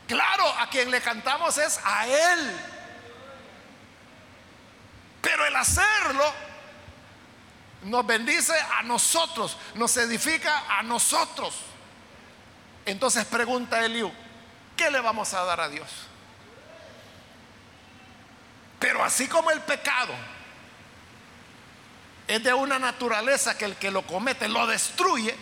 [0.07, 2.59] Claro, a quien le cantamos es a Él.
[5.21, 6.33] Pero el hacerlo
[7.83, 11.55] nos bendice a nosotros, nos edifica a nosotros.
[12.85, 14.11] Entonces pregunta Eliú,
[14.77, 15.89] ¿qué le vamos a dar a Dios?
[18.79, 20.13] Pero así como el pecado
[22.27, 25.35] es de una naturaleza que el que lo comete lo destruye,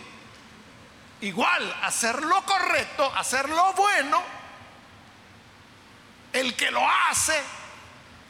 [1.20, 4.22] igual hacer lo correcto, hacer lo bueno,
[6.32, 7.40] el que lo hace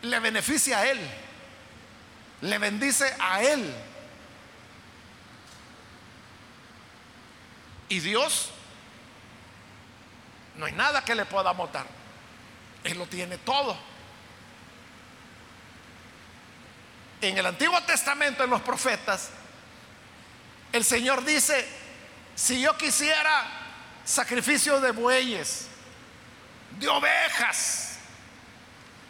[0.02, 1.24] le beneficia a él
[2.44, 3.74] le bendice a él.
[7.88, 8.50] Y Dios,
[10.56, 11.86] no hay nada que le pueda motar.
[12.82, 13.76] Él lo tiene todo.
[17.28, 19.30] En el Antiguo Testamento, en los profetas,
[20.72, 21.66] el Señor dice,
[22.34, 23.46] si yo quisiera
[24.04, 25.68] sacrificio de bueyes,
[26.78, 27.98] de ovejas,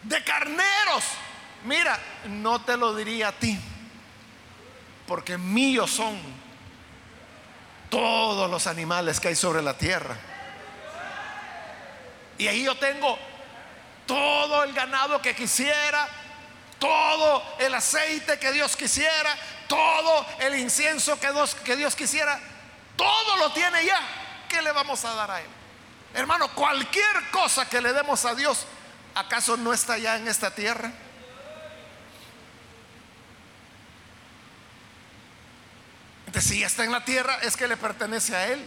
[0.02, 1.04] de carneros,
[1.64, 3.58] Mira, no te lo diría a ti,
[5.06, 6.20] porque míos son
[7.88, 10.14] todos los animales que hay sobre la tierra.
[12.36, 13.18] Y ahí yo tengo
[14.06, 16.06] todo el ganado que quisiera,
[16.84, 19.34] todo el aceite que Dios quisiera,
[19.66, 21.32] todo el incienso que
[21.76, 22.38] Dios, quisiera,
[22.94, 23.98] todo lo tiene ya.
[24.50, 25.46] ¿Qué le vamos a dar a Él?
[26.12, 28.66] Hermano, cualquier cosa que le demos a Dios,
[29.14, 30.92] ¿acaso no está ya en esta tierra?
[36.38, 38.66] si está en la tierra es que le pertenece a Él.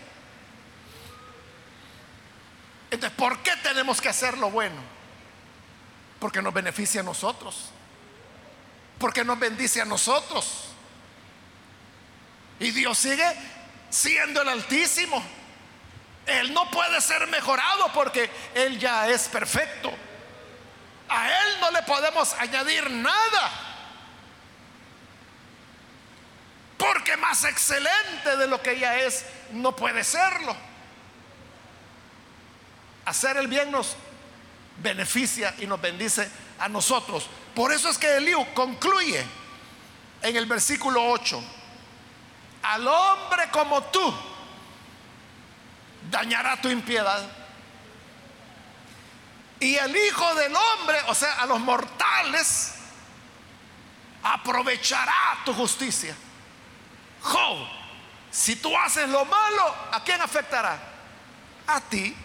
[2.90, 4.82] Entonces, ¿por qué tenemos que hacer lo bueno?
[6.20, 7.74] Porque nos beneficia a nosotros.
[9.00, 10.70] Porque nos bendice a nosotros.
[12.60, 13.26] Y Dios sigue
[13.90, 15.24] siendo el Altísimo.
[16.26, 19.92] Él no puede ser mejorado porque Él ya es perfecto.
[21.10, 23.52] A Él no le podemos añadir nada.
[26.78, 30.56] Porque más excelente de lo que ella es no puede serlo.
[33.06, 33.96] Hacer el bien nos
[34.84, 36.30] beneficia y nos bendice
[36.60, 37.28] a nosotros.
[37.58, 39.26] Por eso es que Eliú concluye
[40.22, 41.44] en el versículo 8,
[42.62, 44.14] al hombre como tú
[46.12, 47.28] dañará tu impiedad.
[49.60, 52.76] Y el Hijo del Hombre, o sea, a los mortales,
[54.22, 56.16] aprovechará tu justicia.
[57.24, 57.68] Job,
[58.30, 60.78] si tú haces lo malo, ¿a quién afectará?
[61.66, 62.16] A ti.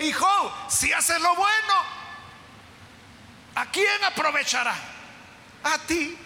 [0.00, 1.93] Y Job, si haces lo bueno,
[3.54, 4.74] ¿a quién aprovechará?
[5.62, 6.16] A ti.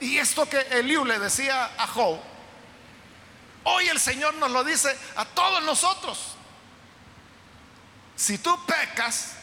[0.00, 2.20] Y esto que Eliú le decía a Job,
[3.64, 6.36] hoy el Señor nos lo dice a todos nosotros.
[8.16, 9.34] Si tú pecas,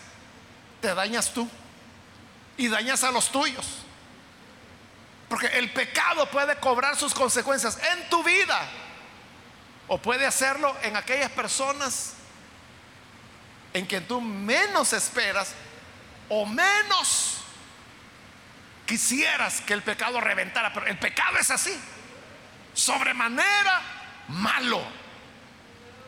[0.81, 1.49] te dañas tú
[2.57, 3.65] y dañas a los tuyos.
[5.29, 8.69] Porque el pecado puede cobrar sus consecuencias en tu vida
[9.87, 12.13] o puede hacerlo en aquellas personas
[13.73, 15.53] en quien tú menos esperas
[16.29, 17.37] o menos
[18.85, 20.73] quisieras que el pecado reventara.
[20.73, 21.77] Pero el pecado es así,
[22.73, 23.81] sobremanera
[24.29, 24.81] malo.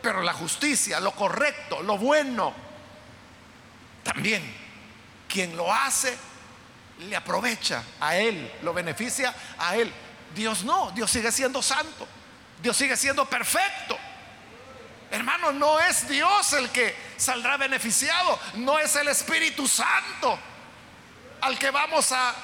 [0.02, 2.54] Pero la justicia, lo correcto, lo bueno,
[4.04, 4.44] también
[5.28, 6.18] quien lo hace
[7.00, 9.92] le aprovecha a él, lo beneficia a él.
[10.34, 12.08] Dios no, Dios sigue siendo santo,
[12.62, 13.98] Dios sigue siendo perfecto.
[15.10, 20.38] Hermano, no es Dios el que saldrá beneficiado, no es el Espíritu Santo
[21.42, 22.36] al que vamos a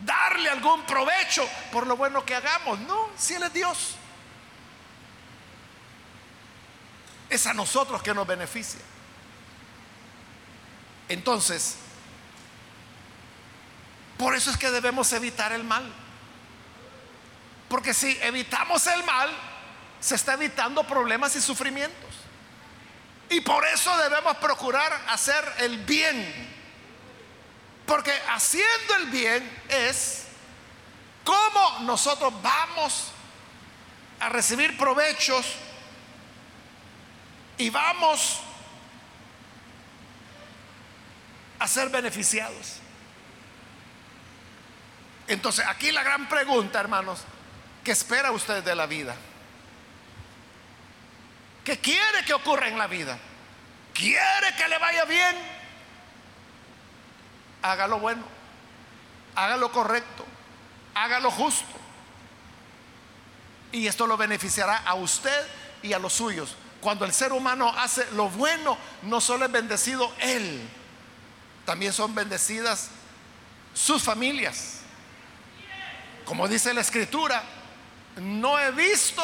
[0.00, 2.78] darle algún provecho por lo bueno que hagamos.
[2.80, 3.96] No, si Él es Dios.
[7.28, 8.80] Es a nosotros que nos beneficia.
[11.08, 11.76] Entonces,
[14.16, 15.90] por eso es que debemos evitar el mal.
[17.68, 19.30] Porque si evitamos el mal,
[20.04, 22.10] se está evitando problemas y sufrimientos.
[23.30, 26.52] Y por eso debemos procurar hacer el bien.
[27.86, 30.26] Porque haciendo el bien es
[31.24, 33.12] cómo nosotros vamos
[34.20, 35.46] a recibir provechos
[37.56, 38.40] y vamos
[41.60, 42.74] a ser beneficiados.
[45.28, 47.20] Entonces, aquí la gran pregunta, hermanos,
[47.82, 49.16] ¿qué espera usted de la vida?
[51.64, 53.18] ¿Qué quiere que ocurra en la vida?
[53.94, 55.34] ¿Quiere que le vaya bien?
[57.62, 58.22] Haga lo bueno,
[59.34, 60.26] haga lo correcto,
[60.94, 61.64] haga lo justo.
[63.72, 65.46] Y esto lo beneficiará a usted
[65.82, 66.54] y a los suyos.
[66.82, 70.68] Cuando el ser humano hace lo bueno, no solo es bendecido él,
[71.64, 72.90] también son bendecidas
[73.72, 74.80] sus familias.
[76.26, 77.42] Como dice la escritura,
[78.16, 79.22] no he visto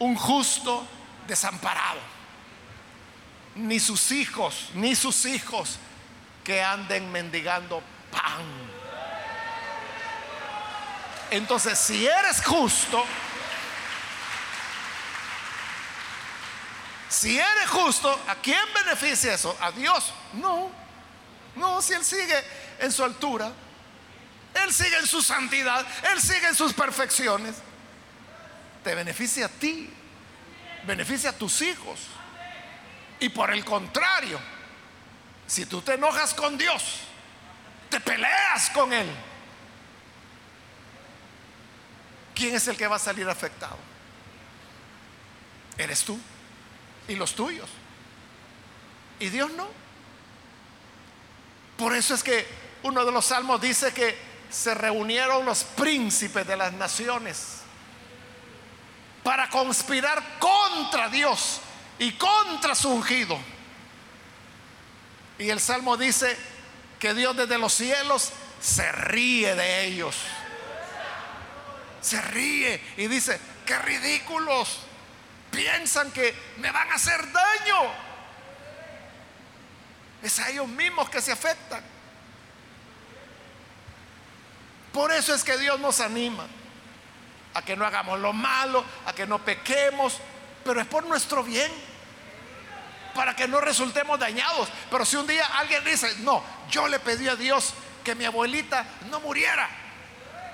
[0.00, 0.86] un justo
[1.28, 2.00] desamparado,
[3.54, 5.78] ni sus hijos, ni sus hijos
[6.42, 8.44] que anden mendigando pan.
[11.30, 13.04] Entonces, si eres justo,
[17.08, 19.56] si eres justo, ¿a quién beneficia eso?
[19.60, 20.12] ¿A Dios?
[20.32, 20.70] No,
[21.54, 22.42] no, si Él sigue
[22.80, 23.52] en su altura
[24.54, 27.56] él sigue en su santidad, Él sigue en sus perfecciones.
[28.82, 29.90] Te beneficia a ti,
[30.84, 32.00] beneficia a tus hijos.
[33.20, 34.38] Y por el contrario,
[35.46, 37.00] si tú te enojas con Dios,
[37.88, 39.08] te peleas con Él,
[42.34, 43.78] ¿quién es el que va a salir afectado?
[45.76, 46.18] Eres tú
[47.08, 47.68] y los tuyos.
[49.20, 49.68] Y Dios no.
[51.76, 52.46] Por eso es que
[52.82, 54.16] uno de los salmos dice que
[54.50, 57.57] se reunieron los príncipes de las naciones
[59.28, 61.60] para conspirar contra Dios
[61.98, 63.38] y contra su ungido.
[65.38, 66.34] Y el Salmo dice
[66.98, 70.16] que Dios desde los cielos se ríe de ellos.
[72.00, 74.78] Se ríe y dice, qué ridículos.
[75.50, 77.82] Piensan que me van a hacer daño.
[80.22, 81.84] Es a ellos mismos que se afectan.
[84.90, 86.46] Por eso es que Dios nos anima
[87.54, 90.18] a que no hagamos lo malo, a que no pequemos,
[90.64, 91.70] pero es por nuestro bien,
[93.14, 94.68] para que no resultemos dañados.
[94.90, 97.74] Pero si un día alguien dice, no, yo le pedí a Dios
[98.04, 99.68] que mi abuelita no muriera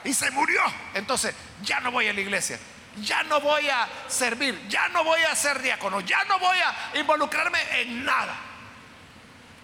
[0.05, 0.61] y se murió,
[0.95, 2.59] entonces ya no voy a la iglesia,
[3.03, 6.99] ya no voy a servir, ya no voy a ser diácono, ya no voy a
[6.99, 8.35] involucrarme en nada,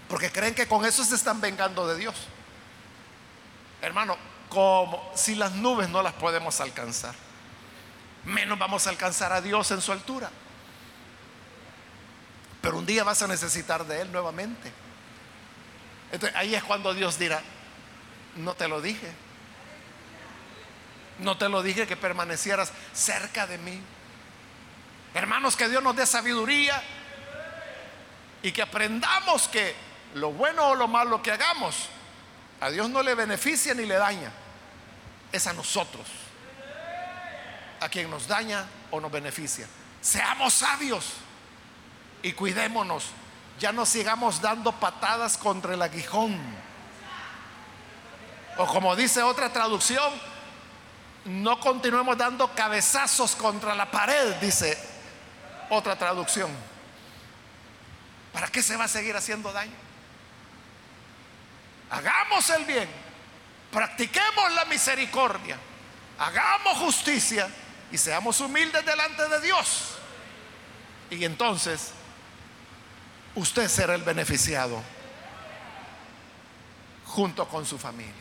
[0.09, 2.14] porque creen que con eso se están vengando de Dios.
[3.83, 4.16] Hermano,
[4.51, 7.14] como si las nubes no las podemos alcanzar.
[8.24, 10.30] Menos vamos a alcanzar a Dios en su altura.
[12.61, 14.70] Pero un día vas a necesitar de Él nuevamente.
[16.12, 17.40] Entonces, ahí es cuando Dios dirá,
[18.36, 19.11] no te lo dije.
[21.20, 23.80] No te lo dije que permanecieras cerca de mí.
[25.14, 26.82] Hermanos, que Dios nos dé sabiduría
[28.42, 29.74] y que aprendamos que
[30.14, 31.88] lo bueno o lo malo que hagamos,
[32.61, 34.32] a Dios no le beneficia ni le daña.
[35.33, 36.07] Es a nosotros,
[37.81, 39.66] a quien nos daña o nos beneficia.
[40.01, 41.12] Seamos sabios
[42.22, 43.07] y cuidémonos.
[43.59, 46.39] Ya no sigamos dando patadas contra el aguijón.
[48.57, 50.12] O como dice otra traducción,
[51.24, 54.78] no continuemos dando cabezazos contra la pared, dice
[55.68, 56.51] otra traducción.
[58.33, 59.72] ¿Para qué se va a seguir haciendo daño?
[61.91, 62.89] Hagamos el bien,
[63.73, 65.59] practiquemos la misericordia,
[66.18, 67.49] hagamos justicia
[67.93, 69.95] y seamos humildes delante de Dios.
[71.11, 71.93] Y entonces
[73.35, 74.83] usted será el beneficiado
[77.07, 78.14] junto con su familia.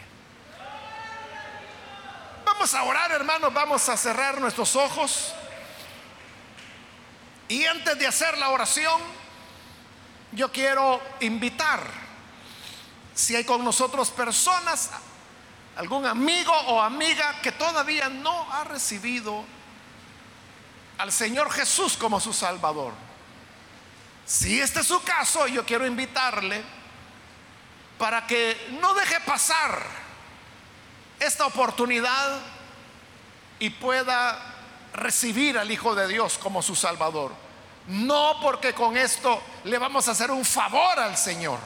[2.45, 5.33] Vamos a orar, hermanos, vamos a cerrar nuestros ojos.
[7.47, 9.01] Y antes de hacer la oración,
[10.31, 11.81] yo quiero invitar,
[13.15, 14.91] si hay con nosotros personas,
[15.79, 19.45] algún amigo o amiga que todavía no ha recibido
[20.97, 22.91] al Señor Jesús como su Salvador.
[24.25, 26.61] Si este es su caso, yo quiero invitarle
[27.97, 29.81] para que no deje pasar
[31.17, 32.41] esta oportunidad
[33.59, 34.37] y pueda
[34.91, 37.31] recibir al Hijo de Dios como su Salvador.
[37.87, 41.59] No porque con esto le vamos a hacer un favor al Señor.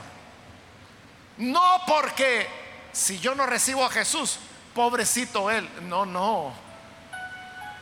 [1.38, 2.63] No porque
[2.94, 4.38] si yo no recibo a Jesús,
[4.74, 5.68] pobrecito Él.
[5.84, 6.54] No, no.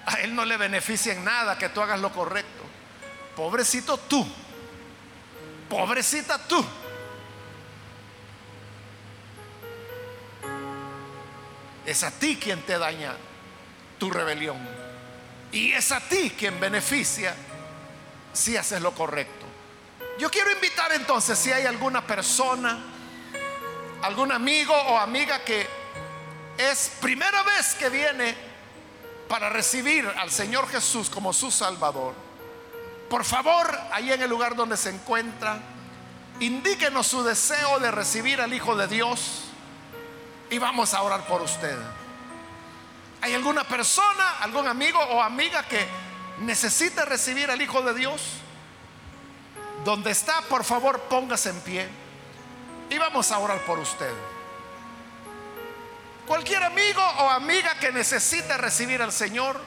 [0.06, 2.64] A Él no le beneficia en nada que tú hagas lo correcto.
[3.36, 4.26] Pobrecito tú.
[5.70, 6.66] Pobrecita tú.
[11.86, 13.14] Es a ti quien te daña
[14.00, 14.58] tu rebelión.
[15.52, 17.36] Y es a ti quien beneficia
[18.32, 19.46] si haces lo correcto.
[20.18, 22.80] Yo quiero invitar entonces si hay alguna persona,
[24.02, 25.68] algún amigo o amiga que
[26.58, 28.36] es primera vez que viene
[29.28, 32.14] para recibir al Señor Jesús como su Salvador.
[33.10, 35.60] Por favor, ahí en el lugar donde se encuentra,
[36.40, 39.44] indíquenos su deseo de recibir al Hijo de Dios
[40.50, 41.78] y vamos a orar por usted.
[43.22, 45.86] ¿Hay alguna persona, algún amigo o amiga que
[46.40, 48.22] necesita recibir al Hijo de Dios?
[49.86, 52.01] Donde está, por favor, póngase en pie
[52.92, 54.14] y vamos a orar por usted.
[56.28, 59.60] Cualquier amigo o amiga que necesite recibir al Señor,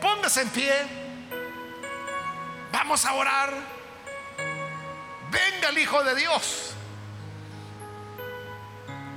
[0.00, 0.72] póngase en pie.
[2.72, 3.52] Vamos a orar.
[5.30, 6.74] Venga el Hijo de Dios.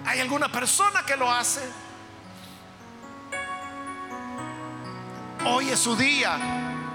[0.06, 1.62] ¿Hay alguna persona que lo hace?
[5.46, 6.40] Hoy es su día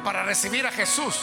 [0.02, 1.16] para recibir a Jesús.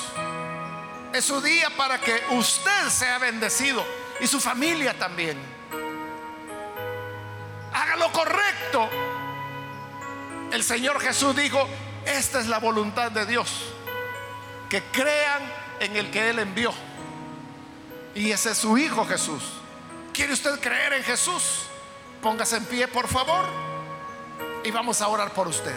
[1.12, 5.38] Es su día para que usted sea bendecido y su familia también.
[7.74, 8.90] Haga lo correcto.
[10.52, 11.68] El Señor Jesús dijo,
[12.06, 13.74] esta es la voluntad de Dios.
[14.70, 15.42] Que crean
[15.80, 16.74] en el que Él envió.
[18.14, 19.44] Y ese es su Hijo Jesús.
[20.14, 21.64] ¿Quiere usted creer en Jesús?
[22.22, 23.46] Póngase en pie, por favor.
[24.64, 25.76] Y vamos a orar por usted.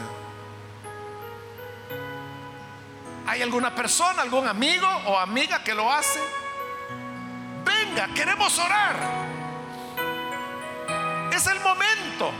[3.27, 6.21] ¿Hay alguna persona, algún amigo o amiga que lo hace?
[7.89, 8.97] Venga, queremos orar.
[11.33, 12.33] Es el momento.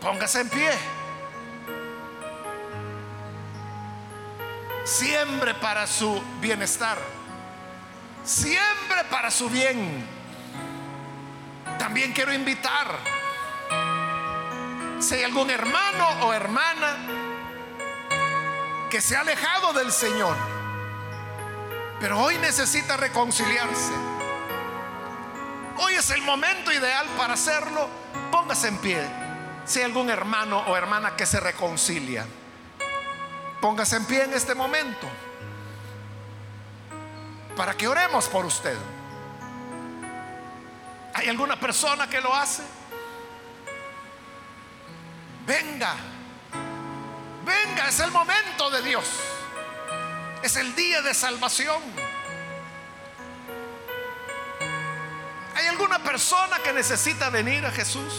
[0.00, 0.70] Póngase en pie.
[4.84, 6.98] Siempre para su bienestar.
[8.24, 10.06] Siempre para su bien.
[11.78, 12.98] También quiero invitar,
[15.00, 16.96] si hay algún hermano o hermana
[18.90, 20.34] que se ha alejado del Señor,
[22.04, 23.94] pero hoy necesita reconciliarse.
[25.78, 27.88] Hoy es el momento ideal para hacerlo.
[28.30, 29.02] Póngase en pie.
[29.64, 32.26] Si hay algún hermano o hermana que se reconcilia,
[33.62, 35.08] póngase en pie en este momento
[37.56, 38.76] para que oremos por usted.
[41.14, 42.64] ¿Hay alguna persona que lo hace?
[45.46, 45.94] Venga,
[47.46, 49.33] venga, es el momento de Dios.
[50.44, 51.82] Es el día de salvación.
[55.54, 58.12] ¿Hay alguna persona que necesita venir a Jesús?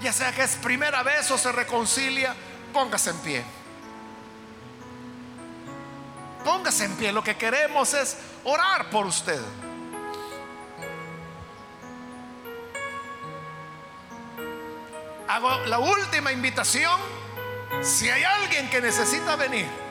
[0.00, 2.36] Ya sea que es primera vez o se reconcilia,
[2.72, 3.44] póngase en pie.
[6.44, 7.10] Póngase en pie.
[7.10, 9.40] Lo que queremos es orar por usted.
[15.26, 17.00] Hago la última invitación.
[17.82, 19.89] Si hay alguien que necesita venir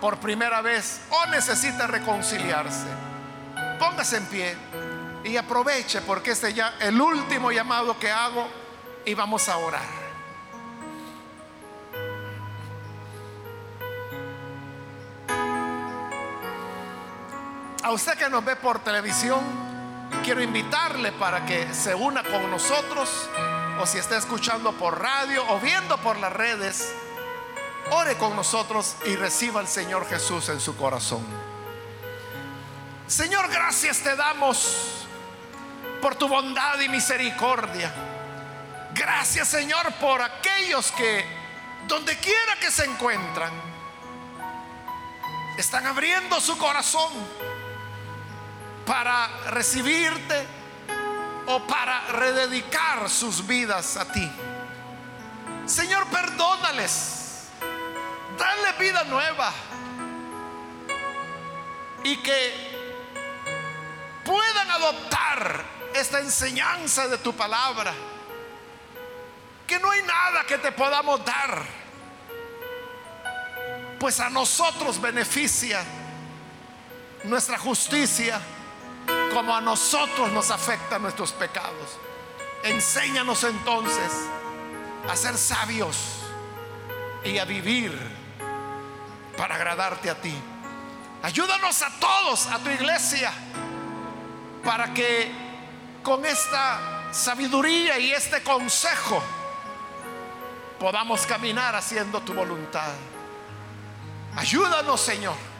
[0.00, 2.86] por primera vez o necesita reconciliarse,
[3.78, 4.56] póngase en pie
[5.24, 8.48] y aproveche porque este ya el último llamado que hago
[9.04, 10.06] y vamos a orar.
[17.82, 19.40] A usted que nos ve por televisión,
[20.24, 23.28] quiero invitarle para que se una con nosotros
[23.80, 26.92] o si está escuchando por radio o viendo por las redes,
[27.90, 31.24] ore con nosotros y reciba al Señor Jesús en su corazón.
[33.06, 35.06] Señor, gracias te damos
[36.02, 37.92] por tu bondad y misericordia.
[38.94, 41.24] Gracias Señor por aquellos que,
[41.86, 43.52] donde quiera que se encuentran,
[45.56, 47.12] están abriendo su corazón
[48.84, 50.46] para recibirte
[51.46, 54.30] o para rededicar sus vidas a ti.
[55.66, 57.15] Señor, perdónales,
[58.38, 59.52] dale vida nueva
[62.04, 62.76] y que
[64.24, 65.64] puedan adoptar
[65.94, 67.92] esta enseñanza de tu palabra.
[69.66, 71.64] Que no hay nada que te podamos dar,
[73.98, 75.82] pues a nosotros beneficia
[77.24, 78.40] nuestra justicia
[79.32, 81.98] como a nosotros nos afectan nuestros pecados.
[82.62, 84.12] Enséñanos entonces
[85.08, 85.96] a ser sabios
[87.24, 88.15] y a vivir
[89.36, 90.34] para agradarte a ti.
[91.22, 93.32] Ayúdanos a todos, a tu iglesia,
[94.64, 95.30] para que
[96.02, 99.22] con esta sabiduría y este consejo
[100.78, 102.92] podamos caminar haciendo tu voluntad.
[104.36, 105.56] Ayúdanos, Señor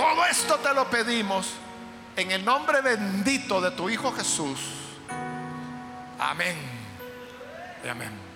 [0.00, 1.52] todo esto te lo pedimos
[2.16, 4.58] en el nombre bendito de tu Hijo Jesús.
[6.18, 6.56] Amén.
[7.88, 8.29] amén.